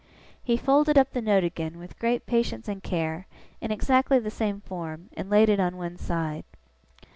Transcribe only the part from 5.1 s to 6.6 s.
and laid it on one side.